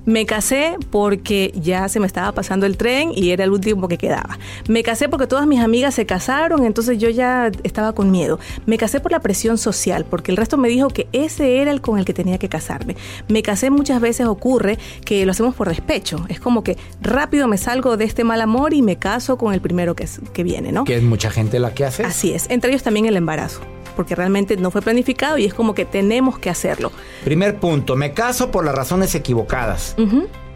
me 0.06 0.25
casé 0.25 0.76
porque 0.90 1.52
ya 1.54 1.88
se 1.88 2.00
me 2.00 2.06
estaba 2.06 2.32
pasando 2.32 2.64
el 2.64 2.76
tren 2.76 3.10
y 3.14 3.30
era 3.30 3.44
el 3.44 3.50
último 3.50 3.88
que 3.88 3.98
quedaba. 3.98 4.38
Me 4.68 4.82
casé 4.82 5.08
porque 5.08 5.26
todas 5.26 5.46
mis 5.46 5.60
amigas 5.60 5.94
se 5.94 6.06
casaron, 6.06 6.64
entonces 6.64 6.98
yo 6.98 7.10
ya 7.10 7.50
estaba 7.64 7.92
con 7.92 8.10
miedo. 8.10 8.38
Me 8.64 8.78
casé 8.78 9.00
por 9.00 9.12
la 9.12 9.20
presión 9.20 9.58
social, 9.58 10.06
porque 10.08 10.30
el 10.30 10.36
resto 10.36 10.56
me 10.56 10.68
dijo 10.68 10.88
que 10.88 11.08
ese 11.12 11.60
era 11.60 11.70
el 11.70 11.80
con 11.80 11.98
el 11.98 12.04
que 12.04 12.14
tenía 12.14 12.38
que 12.38 12.48
casarme. 12.48 12.96
Me 13.28 13.42
casé 13.42 13.70
muchas 13.70 14.00
veces 14.00 14.26
ocurre 14.26 14.78
que 15.04 15.26
lo 15.26 15.32
hacemos 15.32 15.54
por 15.54 15.68
despecho. 15.68 16.25
Es 16.28 16.40
como 16.40 16.62
que 16.62 16.76
rápido 17.02 17.48
me 17.48 17.58
salgo 17.58 17.96
de 17.96 18.04
este 18.04 18.25
mal 18.25 18.40
amor 18.40 18.72
y 18.72 18.82
me 18.82 18.96
caso 18.96 19.36
con 19.36 19.52
el 19.52 19.60
primero 19.60 19.96
que, 19.96 20.08
que 20.32 20.42
viene, 20.44 20.72
¿no? 20.72 20.84
Que 20.84 20.96
es 20.96 21.02
mucha 21.02 21.30
gente 21.30 21.58
la 21.58 21.75
que 21.75 21.84
hace. 21.84 22.04
Así 22.04 22.32
es. 22.32 22.46
Entre 22.48 22.70
ellos 22.70 22.82
también 22.82 23.06
el 23.06 23.16
embarazo 23.16 23.60
porque 23.97 24.15
realmente 24.15 24.57
no 24.57 24.71
fue 24.71 24.83
planificado 24.83 25.38
y 25.38 25.47
es 25.47 25.55
como 25.55 25.75
que 25.75 25.85
tenemos 25.85 26.38
que 26.38 26.50
hacerlo. 26.50 26.93
Primer 27.25 27.59
punto, 27.59 27.97
me 27.97 28.12
caso 28.12 28.50
por 28.50 28.65
las 28.65 28.75
razones 28.75 29.15
equivocadas, 29.15 29.97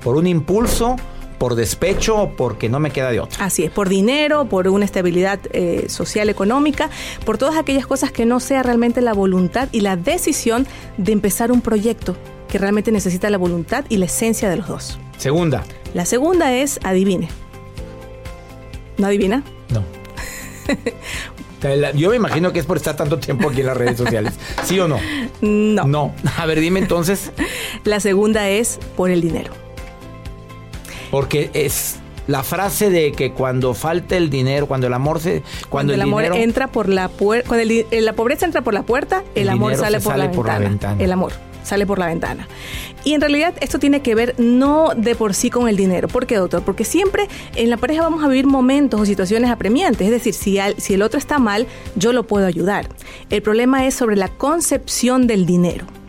por 0.03 0.17
un 0.17 0.27
impulso, 0.27 0.97
por 1.39 1.55
despecho 1.55 2.19
o 2.19 2.37
porque 2.37 2.69
no 2.69 2.81
me 2.81 2.91
queda 2.91 3.11
de 3.11 3.19
otra. 3.19 3.47
Así 3.47 3.65
es, 3.65 3.71
por 3.71 3.89
dinero, 3.89 4.45
por 4.45 4.69
una 4.69 4.85
estabilidad 4.85 5.41
eh, 5.53 5.87
social, 5.89 6.29
económica, 6.29 6.91
por 7.25 7.39
todas 7.39 7.57
aquellas 7.57 7.87
cosas 7.87 8.13
que 8.13 8.27
no 8.27 8.41
sea 8.41 8.63
realmente 8.63 9.01
la 9.01 9.15
voluntad 9.15 9.71
y 9.73 9.81
la 9.81 9.97
decisión 9.97 10.67
de 10.99 11.13
empezar 11.13 11.51
un 11.51 11.63
proyecto 11.63 12.15
que 12.47 12.59
realmente 12.59 12.93
necesita 12.93 13.31
la 13.31 13.39
voluntad 13.39 13.87
y 13.89 13.97
la 13.97 14.05
esencia 14.05 14.51
de 14.51 14.59
los 14.59 14.69
dos. 14.69 14.99
Segunda. 15.17 15.65
La 15.95 16.05
segunda 16.05 16.53
es 16.53 16.79
adivine. 16.83 17.31
¿No 18.99 19.07
adivina? 19.07 19.43
No. 19.71 19.83
Yo 21.95 22.11
me 22.11 22.17
imagino 22.17 22.53
que 22.53 22.61
es 22.61 22.67
por 22.67 22.77
estar 22.77 22.97
tanto 22.97 23.19
tiempo 23.19 23.51
aquí 23.51 23.61
en 23.61 23.67
las 23.67 23.77
redes 23.77 23.99
sociales. 23.99 24.35
¿Sí 24.65 24.79
o 24.81 24.89
no? 24.89 24.99
No. 25.41 25.85
No. 25.85 26.15
A 26.39 26.47
ver, 26.47 26.61
dime 26.61 26.81
entonces. 26.81 27.33
La 27.85 28.01
segunda 28.01 28.49
es 28.49 28.79
por 28.97 29.11
el 29.11 29.21
dinero. 29.21 29.53
Porque 31.11 31.51
es 31.53 31.97
la 32.27 32.43
frase 32.43 32.91
de 32.91 33.13
que 33.13 33.33
cuando 33.33 33.75
falta 33.75 34.17
el 34.17 34.31
dinero, 34.31 34.67
cuando 34.67 34.87
el 34.87 34.95
amor 34.95 35.21
se, 35.21 35.43
cuando, 35.69 35.93
el, 35.93 36.01
amor 36.01 36.25
entra 36.25 36.69
por 36.69 36.89
la 36.89 37.09
puerta, 37.09 37.49
cuando 37.49 37.67
la 37.91 38.13
pobreza 38.13 38.47
entra 38.47 38.63
por 38.63 38.73
la 38.73 38.83
puerta, 38.83 39.25
el, 39.35 39.49
amor 39.49 39.75
sale, 39.77 40.01
por, 40.01 40.17
la 40.17 40.31
por, 40.31 40.47
la 40.47 40.59
ventana. 40.59 41.03
El 41.03 41.11
amor 41.11 41.33
sale 41.71 41.87
por 41.87 41.99
la 41.99 42.07
ventana. 42.07 42.47
Y 43.05 43.15
en 43.15 43.21
realidad 43.21 43.55
esto 43.61 43.79
tiene 43.79 44.03
que 44.03 44.15
ver 44.15 44.35
no 44.39 44.91
de 44.97 45.15
por 45.15 45.35
sí 45.35 45.51
con 45.51 45.69
el 45.69 45.77
dinero. 45.77 46.09
¿Por 46.09 46.27
qué, 46.27 46.37
doctor? 46.37 46.63
Porque 46.63 46.85
siempre 46.85 47.29
en 47.55 47.71
la 47.71 47.79
pareja 47.79 48.03
vamos 48.03 48.23
a 48.23 48.29
vivir 48.29 48.47
momentos 48.47 49.01
o 49.01 49.07
situaciones 49.07 49.51
apremiantes. 49.51 50.07
Es 50.07 50.11
decir, 50.11 50.35
si, 50.35 50.59
si 50.79 50.95
el 50.95 51.03
otro 51.03 51.19
está 51.19 51.39
mal, 51.39 51.67
yo 51.97 52.13
lo 52.13 52.25
puedo 52.25 52.47
ayudar. 52.47 52.89
El 53.31 53.43
problema 53.43 53.87
es 53.87 53.95
sobre 53.95 54.17
la 54.17 54.29
concepción 54.29 55.27
del 55.27 55.47
dinero. 55.47 56.00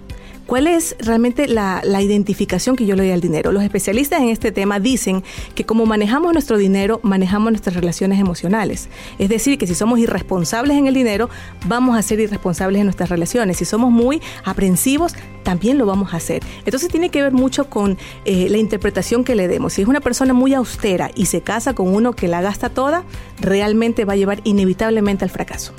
¿Cuál 0.52 0.68
es 0.68 0.98
realmente 1.00 1.48
la, 1.48 1.82
identificación 2.02 2.76
que 2.76 2.86
yo 2.86 2.98
le 2.98 3.04
doy 3.04 3.14
al 3.14 3.22
dinero? 3.22 3.54
Los 3.54 3.64
especialistas 3.64 4.20
en 4.20 4.28
este 4.28 4.52
tema 4.52 4.82
dicen 4.82 5.24
que 5.56 5.64
como 5.64 5.86
manejamos 5.86 6.34
nuestro 6.34 6.58
dinero, 6.58 7.00
manejamos 7.04 7.54
nuestras 7.54 7.74
relaciones 7.74 8.20
emocionales. 8.20 8.90
Es 9.18 9.30
decir, 9.30 9.58
que 9.58 9.66
si 9.66 9.76
somos 9.76 9.98
irresponsables 9.98 10.76
en 10.76 10.88
el 10.88 10.94
dinero, 10.94 11.30
vamos 11.68 11.98
a 11.98 12.02
ser 12.02 12.20
irresponsables 12.20 12.82
en 12.82 12.86
nuestras 12.86 13.08
relaciones. 13.08 13.60
Si 13.60 13.64
somos 13.64 13.92
muy 13.92 14.22
aprensivos, 14.44 15.14
también 15.44 15.78
lo 15.78 15.86
vamos 15.86 16.14
a 16.14 16.18
hacer. 16.18 16.44
Entonces 16.66 16.90
tiene 16.90 17.08
que 17.08 17.22
ver 17.22 17.32
mucho 17.32 17.70
con 17.70 17.98
eh, 18.26 18.50
la 18.50 18.58
interpretación 18.58 19.24
que 19.24 19.36
le 19.36 19.48
demos. 19.48 19.72
Si 19.72 19.84
es 19.84 19.88
una 19.88 20.02
persona 20.02 20.34
muy 20.34 20.54
austera 20.54 21.12
y 21.16 21.28
se 21.28 21.40
casa 21.40 21.74
con 21.76 21.88
uno 21.88 22.12
que 22.12 22.28
la 22.28 22.42
gasta 22.42 22.68
toda, 22.68 23.06
realmente 23.40 24.04
va 24.04 24.12
a 24.12 24.18
llevar 24.18 24.42
inevitablemente 24.44 25.24
al 25.24 25.32
fracaso. 25.32 25.72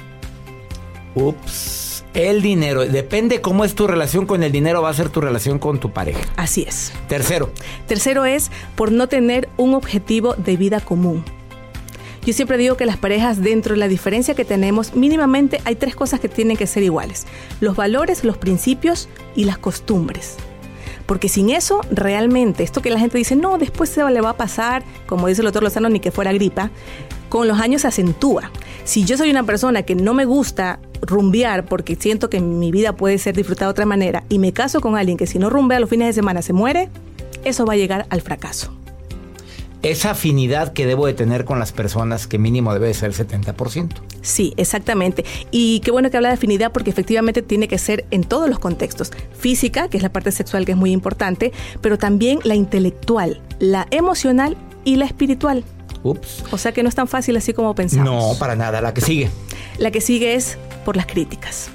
Ups. 1.14 1.91
El 2.14 2.42
dinero, 2.42 2.84
depende 2.84 3.40
cómo 3.40 3.64
es 3.64 3.74
tu 3.74 3.86
relación 3.86 4.26
con 4.26 4.42
el 4.42 4.52
dinero, 4.52 4.82
va 4.82 4.90
a 4.90 4.94
ser 4.94 5.08
tu 5.08 5.22
relación 5.22 5.58
con 5.58 5.80
tu 5.80 5.92
pareja. 5.92 6.20
Así 6.36 6.62
es. 6.68 6.92
Tercero. 7.08 7.50
Tercero 7.86 8.26
es 8.26 8.50
por 8.76 8.92
no 8.92 9.08
tener 9.08 9.48
un 9.56 9.72
objetivo 9.72 10.34
de 10.34 10.56
vida 10.58 10.80
común. 10.80 11.24
Yo 12.24 12.32
siempre 12.34 12.58
digo 12.58 12.76
que 12.76 12.86
las 12.86 12.98
parejas, 12.98 13.40
dentro 13.40 13.72
de 13.72 13.80
la 13.80 13.88
diferencia 13.88 14.34
que 14.34 14.44
tenemos, 14.44 14.94
mínimamente 14.94 15.60
hay 15.64 15.74
tres 15.74 15.96
cosas 15.96 16.20
que 16.20 16.28
tienen 16.28 16.56
que 16.56 16.66
ser 16.66 16.82
iguales. 16.82 17.26
Los 17.60 17.76
valores, 17.76 18.24
los 18.24 18.36
principios 18.36 19.08
y 19.34 19.44
las 19.44 19.58
costumbres. 19.58 20.36
Porque 21.06 21.28
sin 21.28 21.50
eso, 21.50 21.80
realmente, 21.90 22.62
esto 22.62 22.82
que 22.82 22.90
la 22.90 23.00
gente 23.00 23.18
dice, 23.18 23.34
no, 23.36 23.58
después 23.58 23.90
se 23.90 24.08
le 24.08 24.20
va 24.20 24.30
a 24.30 24.36
pasar, 24.36 24.84
como 25.06 25.26
dice 25.26 25.40
el 25.40 25.46
doctor 25.46 25.62
Lozano, 25.62 25.88
ni 25.88 25.98
que 25.98 26.12
fuera 26.12 26.32
gripa, 26.32 26.70
con 27.28 27.48
los 27.48 27.58
años 27.58 27.82
se 27.82 27.88
acentúa. 27.88 28.52
Si 28.84 29.04
yo 29.04 29.16
soy 29.16 29.30
una 29.30 29.44
persona 29.44 29.82
que 29.82 29.94
no 29.94 30.14
me 30.14 30.26
gusta 30.26 30.78
rumbear 31.02 31.66
porque 31.66 31.96
siento 31.96 32.30
que 32.30 32.40
mi 32.40 32.70
vida 32.70 32.96
puede 32.96 33.18
ser 33.18 33.36
disfrutada 33.36 33.66
de 33.66 33.72
otra 33.72 33.86
manera 33.86 34.24
y 34.28 34.38
me 34.38 34.52
caso 34.52 34.80
con 34.80 34.96
alguien 34.96 35.18
que 35.18 35.26
si 35.26 35.38
no 35.38 35.50
rumbea 35.50 35.80
los 35.80 35.90
fines 35.90 36.06
de 36.06 36.12
semana 36.12 36.42
se 36.42 36.52
muere, 36.52 36.88
eso 37.44 37.66
va 37.66 37.74
a 37.74 37.76
llegar 37.76 38.06
al 38.08 38.22
fracaso. 38.22 38.72
Esa 39.82 40.12
afinidad 40.12 40.72
que 40.72 40.86
debo 40.86 41.06
de 41.06 41.14
tener 41.14 41.44
con 41.44 41.58
las 41.58 41.72
personas 41.72 42.28
que 42.28 42.38
mínimo 42.38 42.72
debe 42.72 42.94
ser 42.94 43.12
70%. 43.12 43.88
Sí, 44.20 44.54
exactamente. 44.56 45.24
Y 45.50 45.80
qué 45.80 45.90
bueno 45.90 46.08
que 46.08 46.16
habla 46.16 46.28
de 46.28 46.34
afinidad 46.34 46.70
porque 46.70 46.90
efectivamente 46.90 47.42
tiene 47.42 47.66
que 47.66 47.78
ser 47.78 48.04
en 48.12 48.22
todos 48.22 48.48
los 48.48 48.60
contextos. 48.60 49.10
Física, 49.36 49.88
que 49.88 49.96
es 49.96 50.04
la 50.04 50.12
parte 50.12 50.30
sexual 50.30 50.64
que 50.64 50.72
es 50.72 50.78
muy 50.78 50.92
importante, 50.92 51.50
pero 51.80 51.98
también 51.98 52.38
la 52.44 52.54
intelectual, 52.54 53.40
la 53.58 53.88
emocional 53.90 54.56
y 54.84 54.96
la 54.96 55.06
espiritual. 55.06 55.64
Ups. 56.04 56.44
O 56.52 56.58
sea 56.58 56.70
que 56.70 56.84
no 56.84 56.88
es 56.88 56.94
tan 56.94 57.08
fácil 57.08 57.36
así 57.36 57.52
como 57.52 57.74
pensamos. 57.74 58.04
No, 58.04 58.38
para 58.38 58.54
nada. 58.54 58.80
La 58.80 58.94
que 58.94 59.00
sigue. 59.00 59.30
La 59.78 59.90
que 59.90 60.00
sigue 60.00 60.34
es 60.34 60.58
por 60.84 60.96
las 60.96 61.06
críticas. 61.06 61.70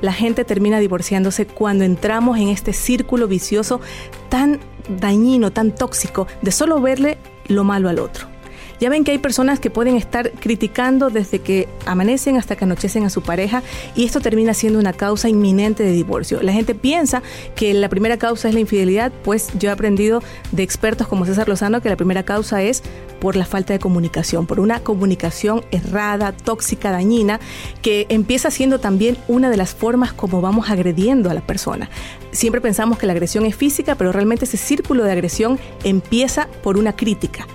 La 0.00 0.12
gente 0.12 0.44
termina 0.44 0.78
divorciándose 0.78 1.46
cuando 1.46 1.84
entramos 1.84 2.38
en 2.38 2.48
este 2.48 2.72
círculo 2.72 3.26
vicioso 3.26 3.80
tan 4.28 4.60
dañino, 4.88 5.50
tan 5.50 5.74
tóxico, 5.74 6.26
de 6.40 6.52
solo 6.52 6.80
verle 6.80 7.18
lo 7.48 7.64
malo 7.64 7.88
al 7.88 7.98
otro. 7.98 8.37
Ya 8.80 8.88
ven 8.90 9.02
que 9.02 9.10
hay 9.10 9.18
personas 9.18 9.58
que 9.58 9.70
pueden 9.70 9.96
estar 9.96 10.30
criticando 10.30 11.10
desde 11.10 11.40
que 11.40 11.68
amanecen 11.84 12.36
hasta 12.36 12.54
que 12.54 12.64
anochecen 12.64 13.04
a 13.04 13.10
su 13.10 13.22
pareja 13.22 13.62
y 13.96 14.04
esto 14.04 14.20
termina 14.20 14.54
siendo 14.54 14.78
una 14.78 14.92
causa 14.92 15.28
inminente 15.28 15.82
de 15.82 15.90
divorcio. 15.90 16.40
La 16.42 16.52
gente 16.52 16.74
piensa 16.76 17.22
que 17.56 17.74
la 17.74 17.88
primera 17.88 18.18
causa 18.18 18.48
es 18.48 18.54
la 18.54 18.60
infidelidad, 18.60 19.12
pues 19.24 19.48
yo 19.58 19.68
he 19.68 19.72
aprendido 19.72 20.22
de 20.52 20.62
expertos 20.62 21.08
como 21.08 21.26
César 21.26 21.48
Lozano 21.48 21.80
que 21.80 21.88
la 21.88 21.96
primera 21.96 22.22
causa 22.22 22.62
es 22.62 22.82
por 23.20 23.34
la 23.34 23.44
falta 23.44 23.72
de 23.72 23.80
comunicación, 23.80 24.46
por 24.46 24.60
una 24.60 24.78
comunicación 24.80 25.64
errada, 25.72 26.30
tóxica, 26.30 26.92
dañina, 26.92 27.40
que 27.82 28.06
empieza 28.10 28.52
siendo 28.52 28.78
también 28.78 29.18
una 29.26 29.50
de 29.50 29.56
las 29.56 29.74
formas 29.74 30.12
como 30.12 30.40
vamos 30.40 30.70
agrediendo 30.70 31.30
a 31.30 31.34
la 31.34 31.40
persona. 31.40 31.90
Siempre 32.30 32.60
pensamos 32.60 32.96
que 32.96 33.06
la 33.06 33.12
agresión 33.12 33.44
es 33.44 33.56
física, 33.56 33.96
pero 33.96 34.12
realmente 34.12 34.44
ese 34.44 34.56
círculo 34.56 35.02
de 35.02 35.10
agresión 35.10 35.58
empieza 35.82 36.46
por 36.62 36.78
una 36.78 36.94
crítica 36.94 37.46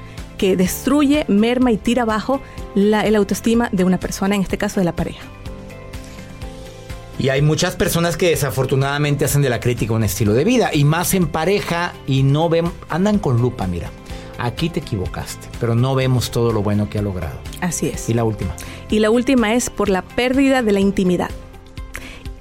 que 0.43 0.57
destruye, 0.57 1.23
merma 1.29 1.71
y 1.71 1.77
tira 1.77 2.01
abajo 2.01 2.41
la, 2.75 3.07
el 3.07 3.15
autoestima 3.15 3.69
de 3.71 3.85
una 3.85 3.97
persona, 3.97 4.35
en 4.35 4.41
este 4.41 4.57
caso 4.57 4.81
de 4.81 4.83
la 4.83 4.93
pareja. 4.93 5.23
Y 7.17 7.29
hay 7.29 7.41
muchas 7.41 7.77
personas 7.77 8.17
que 8.17 8.27
desafortunadamente 8.27 9.23
hacen 9.23 9.41
de 9.41 9.49
la 9.49 9.61
crítica 9.61 9.93
un 9.93 10.03
estilo 10.03 10.33
de 10.33 10.43
vida, 10.43 10.71
y 10.73 10.83
más 10.83 11.13
en 11.13 11.27
pareja, 11.27 11.93
y 12.07 12.23
no 12.23 12.49
ven, 12.49 12.69
andan 12.89 13.19
con 13.19 13.41
lupa, 13.41 13.67
mira. 13.67 13.89
Aquí 14.37 14.67
te 14.67 14.81
equivocaste, 14.81 15.47
pero 15.61 15.75
no 15.75 15.95
vemos 15.95 16.29
todo 16.29 16.51
lo 16.51 16.61
bueno 16.61 16.89
que 16.89 16.99
ha 16.99 17.01
logrado. 17.01 17.39
Así 17.61 17.87
es. 17.87 18.09
Y 18.09 18.13
la 18.13 18.25
última. 18.25 18.53
Y 18.89 18.99
la 18.99 19.11
última 19.11 19.53
es 19.53 19.69
por 19.69 19.87
la 19.87 20.01
pérdida 20.01 20.61
de 20.61 20.73
la 20.73 20.81
intimidad. 20.81 21.31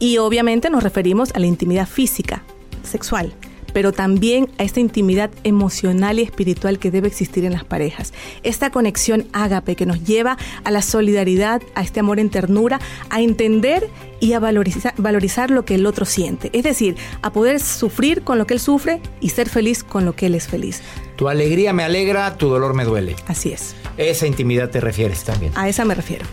Y 0.00 0.18
obviamente 0.18 0.70
nos 0.70 0.82
referimos 0.82 1.30
a 1.36 1.38
la 1.38 1.46
intimidad 1.46 1.86
física, 1.86 2.42
sexual 2.82 3.32
pero 3.72 3.92
también 3.92 4.48
a 4.58 4.64
esta 4.64 4.80
intimidad 4.80 5.30
emocional 5.44 6.18
y 6.18 6.22
espiritual 6.22 6.78
que 6.78 6.90
debe 6.90 7.08
existir 7.08 7.44
en 7.44 7.52
las 7.52 7.64
parejas. 7.64 8.12
Esta 8.42 8.70
conexión 8.70 9.26
ágape 9.32 9.76
que 9.76 9.86
nos 9.86 10.04
lleva 10.04 10.36
a 10.64 10.70
la 10.70 10.82
solidaridad, 10.82 11.62
a 11.74 11.82
este 11.82 12.00
amor 12.00 12.20
en 12.20 12.30
ternura, 12.30 12.80
a 13.10 13.20
entender 13.20 13.88
y 14.20 14.34
a 14.34 14.40
valorizar, 14.40 14.94
valorizar 14.96 15.50
lo 15.50 15.64
que 15.64 15.74
el 15.74 15.86
otro 15.86 16.04
siente. 16.04 16.50
Es 16.52 16.64
decir, 16.64 16.96
a 17.22 17.32
poder 17.32 17.60
sufrir 17.60 18.22
con 18.22 18.38
lo 18.38 18.46
que 18.46 18.54
él 18.54 18.60
sufre 18.60 19.00
y 19.20 19.30
ser 19.30 19.48
feliz 19.48 19.82
con 19.82 20.04
lo 20.04 20.14
que 20.14 20.26
él 20.26 20.34
es 20.34 20.46
feliz. 20.46 20.82
Tu 21.16 21.28
alegría 21.28 21.72
me 21.72 21.82
alegra, 21.82 22.36
tu 22.36 22.48
dolor 22.48 22.74
me 22.74 22.84
duele. 22.84 23.16
Así 23.26 23.52
es. 23.52 23.74
Esa 23.96 24.26
intimidad 24.26 24.70
te 24.70 24.80
refieres 24.80 25.24
también. 25.24 25.52
A 25.54 25.68
esa 25.68 25.84
me 25.84 25.94
refiero. 25.94 26.24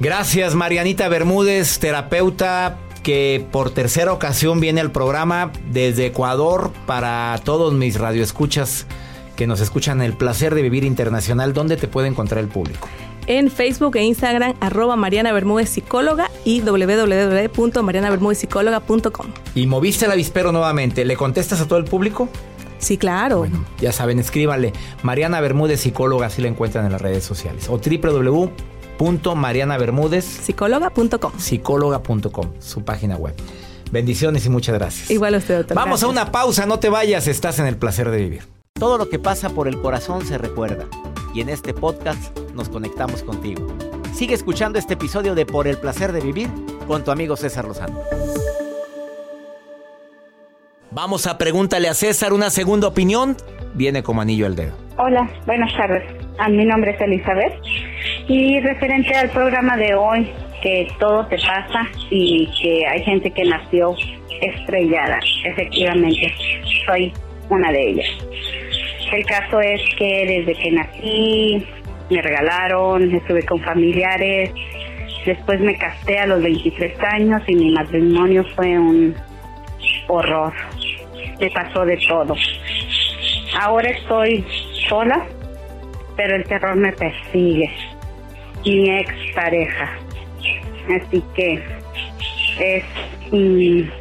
Gracias, 0.00 0.54
Marianita 0.54 1.08
Bermúdez, 1.08 1.78
terapeuta 1.80 2.78
que 3.08 3.42
por 3.50 3.70
tercera 3.70 4.12
ocasión 4.12 4.60
viene 4.60 4.82
al 4.82 4.92
programa 4.92 5.50
desde 5.72 6.04
Ecuador 6.04 6.70
para 6.84 7.40
todos 7.42 7.72
mis 7.72 7.98
radioescuchas 7.98 8.84
que 9.34 9.46
nos 9.46 9.62
escuchan 9.62 10.02
el 10.02 10.12
placer 10.12 10.54
de 10.54 10.60
vivir 10.60 10.84
internacional. 10.84 11.54
¿Dónde 11.54 11.78
te 11.78 11.88
puede 11.88 12.08
encontrar 12.08 12.44
el 12.44 12.48
público? 12.48 12.86
en 13.26 13.50
Facebook 13.50 13.96
e 13.96 14.02
Instagram 14.02 14.56
arroba 14.60 14.96
Mariana 14.96 15.32
Bermúdez 15.32 15.70
Psicóloga 15.70 16.30
y 16.44 16.60
www.marianabermúdezpsicóloga.com. 16.60 19.26
Y 19.54 19.66
moviste 19.66 20.04
el 20.04 20.12
avispero 20.12 20.52
nuevamente. 20.52 21.06
¿Le 21.06 21.16
contestas 21.16 21.62
a 21.62 21.66
todo 21.66 21.78
el 21.78 21.86
público? 21.86 22.28
Sí, 22.78 22.98
claro. 22.98 23.38
Bueno, 23.38 23.64
ya 23.80 23.92
saben, 23.92 24.18
escríbanle 24.18 24.74
Mariana 25.02 25.40
Bermúdez 25.40 25.80
Psicóloga, 25.80 26.26
así 26.26 26.42
la 26.42 26.48
encuentran 26.48 26.84
en 26.84 26.92
las 26.92 27.00
redes 27.00 27.24
sociales. 27.24 27.70
O 27.70 27.78
www.marianabermúdezpsicóloga.com. 28.98 31.32
Psicóloga.com, 31.38 32.52
su 32.58 32.84
página 32.84 33.16
web. 33.16 33.34
Bendiciones 33.90 34.44
y 34.44 34.50
muchas 34.50 34.74
gracias. 34.74 35.10
Igual 35.10 35.34
a 35.34 35.38
usted, 35.38 35.56
doctor. 35.58 35.76
Vamos 35.76 36.02
a 36.02 36.08
una 36.08 36.30
pausa, 36.30 36.66
no 36.66 36.78
te 36.78 36.90
vayas, 36.90 37.26
estás 37.26 37.58
en 37.58 37.66
el 37.66 37.76
placer 37.76 38.10
de 38.10 38.18
vivir. 38.18 38.42
Todo 38.74 38.98
lo 38.98 39.08
que 39.08 39.18
pasa 39.18 39.50
por 39.50 39.66
el 39.66 39.80
corazón 39.80 40.26
se 40.26 40.38
recuerda. 40.38 40.84
Y 41.34 41.40
en 41.40 41.48
este 41.48 41.74
podcast 41.74 42.38
nos 42.54 42.68
conectamos 42.68 43.22
contigo. 43.22 43.66
Sigue 44.14 44.34
escuchando 44.34 44.78
este 44.78 44.94
episodio 44.94 45.34
de 45.34 45.46
Por 45.46 45.68
el 45.68 45.78
placer 45.78 46.12
de 46.12 46.20
vivir 46.20 46.48
con 46.86 47.04
tu 47.04 47.10
amigo 47.10 47.36
César 47.36 47.66
Lozano. 47.66 48.00
Vamos 50.90 51.26
a 51.26 51.38
pregúntale 51.38 51.88
a 51.88 51.94
César 51.94 52.32
una 52.32 52.50
segunda 52.50 52.88
opinión. 52.88 53.36
Viene 53.74 54.02
como 54.02 54.20
anillo 54.20 54.46
al 54.46 54.56
dedo. 54.56 54.72
Hola, 54.96 55.30
buenas 55.46 55.72
tardes. 55.76 56.02
A 56.38 56.48
mi 56.48 56.64
nombre 56.64 56.92
es 56.92 57.00
Elizabeth. 57.00 57.52
Y 58.28 58.60
referente 58.60 59.14
al 59.14 59.30
programa 59.30 59.78
de 59.78 59.94
hoy, 59.94 60.30
que 60.62 60.86
todo 60.98 61.26
te 61.28 61.36
pasa 61.36 61.88
y 62.10 62.46
que 62.60 62.86
hay 62.86 63.02
gente 63.02 63.30
que 63.30 63.44
nació 63.44 63.94
estrellada. 64.42 65.18
Efectivamente, 65.44 66.34
soy 66.86 67.12
una 67.48 67.72
de 67.72 67.90
ellas. 67.90 68.06
El 69.12 69.24
caso 69.24 69.60
es 69.60 69.80
que 69.96 70.26
desde 70.26 70.60
que 70.60 70.70
nací 70.70 71.66
me 72.10 72.20
regalaron, 72.20 73.14
estuve 73.14 73.44
con 73.46 73.60
familiares, 73.62 74.50
después 75.24 75.58
me 75.60 75.76
casé 75.78 76.18
a 76.18 76.26
los 76.26 76.42
23 76.42 77.00
años 77.04 77.42
y 77.46 77.54
mi 77.54 77.70
matrimonio 77.70 78.44
fue 78.54 78.78
un 78.78 79.14
horror. 80.08 80.52
Me 81.40 81.50
pasó 81.50 81.86
de 81.86 81.96
todo. 82.06 82.36
Ahora 83.58 83.88
estoy 83.88 84.44
sola, 84.86 85.26
pero 86.16 86.36
el 86.36 86.44
terror 86.44 86.76
me 86.76 86.92
persigue. 86.92 87.70
Mi 88.64 88.90
ex 88.90 89.12
pareja 89.34 89.98
Así 90.88 91.22
que 91.34 91.62
es 92.58 92.84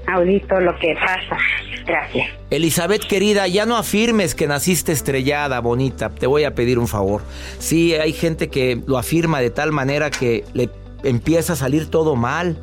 audito 0.08 0.60
lo 0.60 0.78
que 0.80 0.96
pasa. 0.96 1.38
Gracias. 1.86 2.30
Elizabeth 2.50 3.06
querida, 3.06 3.48
ya 3.48 3.66
no 3.66 3.78
afirmes 3.78 4.36
que 4.36 4.48
naciste 4.48 4.92
estrellada, 4.92 5.60
bonita. 5.60 6.10
Te 6.10 6.28
voy 6.28 6.44
a 6.44 6.56
pedir 6.56 6.80
un 6.80 6.88
favor. 6.88 7.22
Sí, 7.60 7.94
hay 7.94 8.14
gente 8.14 8.50
que 8.50 8.82
lo 8.86 8.98
afirma 8.98 9.40
de 9.40 9.50
tal 9.50 9.72
manera 9.72 10.10
que 10.10 10.44
le 10.54 10.70
empieza 11.04 11.54
a 11.54 11.56
salir 11.56 11.90
todo 11.90 12.16
mal. 12.16 12.58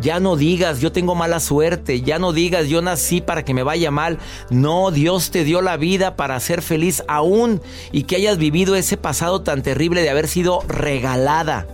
Ya 0.00 0.20
no 0.20 0.36
digas, 0.36 0.80
yo 0.80 0.92
tengo 0.92 1.14
mala 1.14 1.40
suerte. 1.40 2.02
Ya 2.02 2.18
no 2.18 2.32
digas, 2.32 2.68
yo 2.68 2.82
nací 2.82 3.20
para 3.20 3.44
que 3.44 3.54
me 3.54 3.62
vaya 3.62 3.90
mal. 3.90 4.18
No, 4.50 4.90
Dios 4.90 5.30
te 5.30 5.44
dio 5.44 5.60
la 5.60 5.76
vida 5.76 6.16
para 6.16 6.38
ser 6.40 6.62
feliz 6.62 7.02
aún 7.08 7.60
y 7.90 8.04
que 8.04 8.16
hayas 8.16 8.38
vivido 8.38 8.76
ese 8.76 8.96
pasado 8.96 9.42
tan 9.42 9.62
terrible 9.62 10.02
de 10.02 10.10
haber 10.10 10.28
sido 10.28 10.60
regalada. 10.68 11.66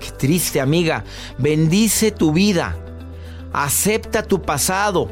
Qué 0.00 0.10
triste 0.10 0.60
amiga. 0.60 1.04
Bendice 1.38 2.10
tu 2.10 2.32
vida. 2.32 2.76
Acepta 3.52 4.22
tu 4.22 4.42
pasado, 4.42 5.08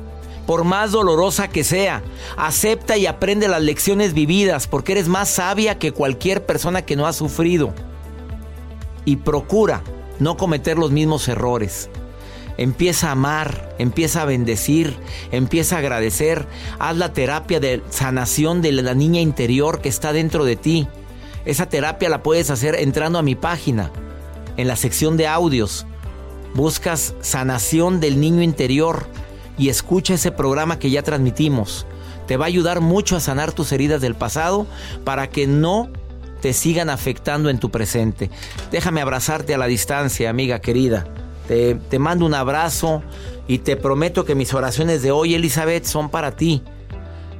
por 0.47 0.65
más 0.65 0.93
dolorosa 0.93 1.49
que 1.49 1.65
sea. 1.65 2.03
Acepta 2.37 2.97
y 2.97 3.07
aprende 3.07 3.49
las 3.49 3.63
lecciones 3.63 4.15
vividas, 4.15 4.67
porque 4.67 4.93
eres 4.93 5.09
más 5.09 5.29
sabia 5.29 5.79
que 5.79 5.93
cualquier 5.93 6.45
persona 6.45 6.83
que 6.83 6.97
no 6.97 7.07
ha 7.07 7.13
sufrido. 7.13 7.73
Y 9.05 9.17
procura 9.17 9.83
no 10.19 10.37
cometer 10.37 10.79
los 10.79 10.91
mismos 10.91 11.29
errores. 11.29 11.89
Empieza 12.59 13.09
a 13.09 13.13
amar, 13.13 13.75
empieza 13.79 14.23
a 14.23 14.25
bendecir, 14.25 14.97
empieza 15.31 15.77
a 15.77 15.79
agradecer. 15.81 16.47
Haz 16.79 16.97
la 16.97 17.13
terapia 17.13 17.61
de 17.61 17.83
sanación 17.91 18.63
de 18.63 18.73
la 18.73 18.95
niña 18.95 19.21
interior 19.21 19.81
que 19.81 19.89
está 19.89 20.13
dentro 20.13 20.45
de 20.45 20.57
ti. 20.57 20.89
Esa 21.45 21.69
terapia 21.69 22.09
la 22.09 22.23
puedes 22.23 22.51
hacer 22.51 22.75
entrando 22.77 23.19
a 23.19 23.23
mi 23.23 23.35
página 23.35 23.91
en 24.57 24.69
la 24.69 24.77
sección 24.77 25.17
de 25.17 25.27
audios, 25.27 25.87
buscas 26.55 27.15
sanación 27.21 28.01
del 28.01 28.21
niño 28.21 28.43
interior 28.43 29.07
y 29.59 29.69
escucha 29.69 30.15
ese 30.15 30.33
programa 30.33 30.79
que 30.79 30.91
ya 30.91 31.03
transmitimos. 31.03 31.87
Te 32.27 32.37
va 32.37 32.47
a 32.47 32.49
ayudar 32.49 32.81
mucho 32.81 33.17
a 33.17 33.21
sanar 33.21 33.53
tus 33.53 33.71
heridas 33.73 34.01
del 34.01 34.15
pasado 34.15 34.67
para 35.05 35.29
que 35.29 35.47
no 35.47 35.91
te 36.41 36.53
sigan 36.53 36.91
afectando 36.91 37.51
en 37.51 37.59
tu 37.59 37.71
presente. 37.71 38.31
Déjame 38.71 39.01
abrazarte 39.01 39.55
a 39.55 39.59
la 39.59 39.67
distancia, 39.67 40.31
amiga 40.31 40.61
querida. 40.61 41.07
Te, 41.49 41.99
mando 41.99 42.27
un 42.27 42.35
abrazo 42.35 43.03
y 43.47 43.59
te 43.59 43.77
prometo 43.77 44.25
que 44.25 44.35
mis 44.35 44.53
oraciones 44.55 45.03
de 45.03 45.13
hoy, 45.13 45.35
Elizabeth, 45.35 45.85
son 45.85 46.11
para 46.11 46.33
ti 46.33 46.63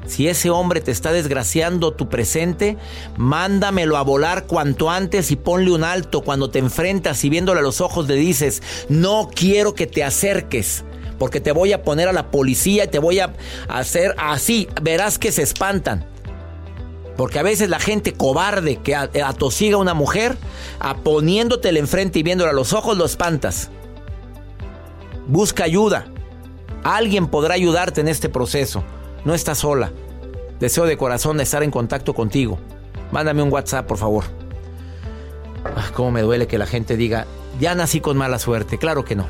si 0.07 0.29
ese 0.29 0.51
hombre 0.51 0.81
te 0.81 0.93
está 0.93 1.13
desgraciando 1.13 1.93
tu 1.93 2.09
presente, 2.09 2.77
mándamelo 3.17 3.97
a 3.97 4.03
volar 4.03 4.47
cuanto 4.47 4.89
antes 4.89 5.31
y 5.31 5.37
ponle 5.37 5.73
un 5.73 5.85
alto 5.85 6.23
cuando 6.23 6.49
te 6.49 6.61
enfrentas 6.61 7.25
y 7.25 7.29
viéndole 7.29 7.61
a 7.61 7.63
los 7.65 7.81
ojos 7.81 8.07
le 8.07 8.15
dices, 8.15 8.63
no 8.89 9.29
quiero 9.35 9.75
que 9.75 9.87
te 9.87 10.05
acerques. 10.05 10.85
Porque 11.19 11.41
te 11.41 11.53
voy 11.53 11.73
a 11.73 11.83
poner 11.83 12.09
a 12.09 12.13
la 12.13 12.31
policía 12.31 12.85
y 12.85 12.89
te 12.89 12.99
voy 12.99 13.21
a 13.21 13.33
hacer 13.69 14.15
así. 14.19 14.69
Verás 14.83 15.19
que 15.19 15.33
se 15.33 15.43
espantan. 15.43 16.07
Porque 17.17 17.39
a 17.39 17.43
veces 17.43 17.71
la 17.71 17.81
gente 17.81 18.13
cobarde 18.13 18.77
que 18.77 18.95
atosiga 18.95 19.77
a 19.77 19.81
una 19.81 19.95
mujer, 19.95 20.37
a 20.79 20.99
poniéndotela 20.99 21.79
enfrente 21.79 22.19
y 22.19 22.23
viéndole 22.23 22.51
a 22.51 22.55
los 22.55 22.75
ojos, 22.75 22.99
lo 22.99 23.07
espantas. 23.07 23.71
Busca 25.29 25.65
ayuda. 25.65 26.07
Alguien 26.85 27.27
podrá 27.27 27.55
ayudarte 27.55 28.01
en 28.01 28.09
este 28.09 28.29
proceso. 28.29 28.85
No 29.25 29.35
estás 29.35 29.59
sola. 29.59 29.91
Deseo 30.61 30.85
de 30.87 30.97
corazón 30.97 31.41
estar 31.41 31.63
en 31.63 31.71
contacto 31.71 32.15
contigo. 32.15 32.59
Mándame 33.11 33.43
un 33.43 33.53
WhatsApp, 33.53 33.87
por 33.87 33.99
favor. 33.99 34.25
Ah, 35.65 35.91
cómo 35.95 36.13
me 36.13 36.23
duele 36.23 36.47
que 36.47 36.59
la 36.59 36.67
gente 36.67 36.97
diga, 36.97 37.27
ya 37.61 37.75
nací 37.75 38.01
con 38.01 38.17
mala 38.17 38.39
suerte. 38.39 38.79
Claro 38.79 39.05
que 39.05 39.17
no. 39.17 39.27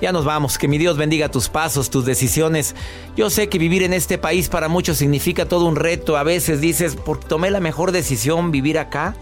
Ya 0.00 0.12
nos 0.12 0.24
vamos. 0.24 0.56
Que 0.56 0.68
mi 0.68 0.78
Dios 0.78 0.96
bendiga 0.96 1.28
tus 1.28 1.48
pasos, 1.48 1.90
tus 1.90 2.06
decisiones. 2.06 2.74
Yo 3.16 3.28
sé 3.28 3.48
que 3.48 3.58
vivir 3.58 3.82
en 3.82 3.92
este 3.92 4.16
país 4.16 4.48
para 4.48 4.68
muchos 4.68 4.96
significa 4.96 5.46
todo 5.46 5.66
un 5.66 5.76
reto. 5.76 6.16
A 6.16 6.22
veces 6.22 6.60
dices, 6.60 6.96
porque 6.96 7.26
tomé 7.26 7.50
la 7.50 7.60
mejor 7.60 7.92
decisión 7.92 8.50
vivir 8.50 8.78
acá. 8.78 9.14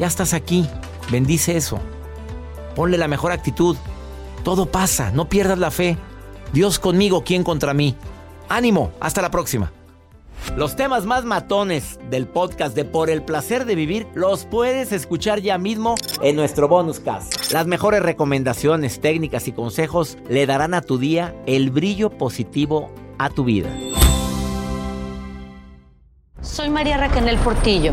Ya 0.00 0.08
estás 0.08 0.34
aquí. 0.34 0.68
Bendice 1.10 1.56
eso. 1.56 1.78
Ponle 2.74 2.98
la 2.98 3.06
mejor 3.06 3.30
actitud. 3.30 3.76
Todo 4.42 4.66
pasa. 4.66 5.10
No 5.10 5.28
pierdas 5.28 5.58
la 5.58 5.70
fe. 5.70 5.96
Dios 6.52 6.78
conmigo, 6.78 7.22
¿quién 7.24 7.44
contra 7.44 7.74
mí? 7.74 7.94
Ánimo, 8.48 8.92
hasta 9.00 9.22
la 9.22 9.30
próxima. 9.30 9.72
Los 10.56 10.74
temas 10.74 11.04
más 11.06 11.24
matones 11.24 12.00
del 12.10 12.26
podcast 12.26 12.74
de 12.74 12.84
Por 12.84 13.10
el 13.10 13.22
placer 13.22 13.66
de 13.66 13.74
vivir 13.74 14.08
los 14.14 14.46
puedes 14.46 14.90
escuchar 14.90 15.40
ya 15.40 15.58
mismo 15.58 15.94
en 16.22 16.34
nuestro 16.34 16.66
bonus 16.66 16.98
cast. 16.98 17.52
Las 17.52 17.66
mejores 17.66 18.02
recomendaciones, 18.02 19.00
técnicas 19.00 19.46
y 19.48 19.52
consejos 19.52 20.18
le 20.28 20.46
darán 20.46 20.74
a 20.74 20.80
tu 20.80 20.98
día 20.98 21.34
el 21.46 21.70
brillo 21.70 22.10
positivo 22.10 22.90
a 23.18 23.30
tu 23.30 23.44
vida. 23.44 23.70
Soy 26.40 26.70
María 26.70 26.96
Raquel 26.96 27.38
Portillo. 27.38 27.92